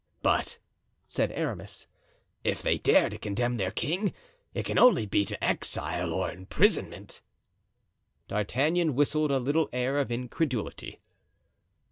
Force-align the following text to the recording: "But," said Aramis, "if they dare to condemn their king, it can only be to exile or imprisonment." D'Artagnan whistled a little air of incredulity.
"But," 0.23 0.57
said 1.05 1.31
Aramis, 1.31 1.85
"if 2.43 2.63
they 2.63 2.79
dare 2.79 3.07
to 3.07 3.19
condemn 3.19 3.57
their 3.57 3.69
king, 3.69 4.15
it 4.51 4.65
can 4.65 4.79
only 4.79 5.05
be 5.05 5.23
to 5.25 5.43
exile 5.43 6.11
or 6.11 6.31
imprisonment." 6.31 7.21
D'Artagnan 8.27 8.95
whistled 8.95 9.29
a 9.29 9.37
little 9.37 9.69
air 9.71 9.99
of 9.99 10.09
incredulity. 10.11 11.01